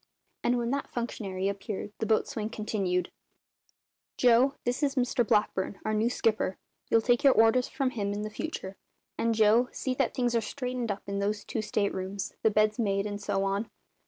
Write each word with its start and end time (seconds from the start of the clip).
And 0.43 0.57
when 0.57 0.71
that 0.71 0.89
functionary 0.89 1.47
appeared 1.47 1.91
the 1.99 2.07
boatswain 2.07 2.49
continued: 2.49 3.11
"Joe, 4.17 4.55
this 4.65 4.81
is 4.81 4.95
Mr 4.95 5.23
Blackburn, 5.23 5.79
our 5.85 5.93
new 5.93 6.09
skipper. 6.09 6.57
You'll 6.89 7.01
take 7.01 7.23
your 7.23 7.33
orders 7.33 7.67
from 7.67 7.91
him 7.91 8.11
in 8.11 8.27
future; 8.31 8.77
and 9.19 9.35
Joe, 9.35 9.69
see 9.71 9.93
that 9.93 10.15
things 10.15 10.35
are 10.35 10.41
straightened 10.41 10.89
up 10.91 11.03
in 11.05 11.19
those 11.19 11.43
two 11.45 11.61
state 11.61 11.93
rooms, 11.93 12.33
the 12.41 12.49
beds 12.49 12.79
made, 12.79 13.05
and 13.05 13.21
so 13.21 13.43
on." 13.43 13.69